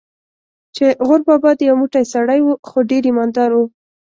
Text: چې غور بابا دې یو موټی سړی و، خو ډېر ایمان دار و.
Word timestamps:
چې 0.75 0.85
غور 1.05 1.21
بابا 1.27 1.51
دې 1.57 1.63
یو 1.69 1.75
موټی 1.81 2.03
سړی 2.13 2.39
و، 2.43 2.49
خو 2.67 2.77
ډېر 2.89 3.03
ایمان 3.07 3.29
دار 3.37 3.51
و. 3.55 3.59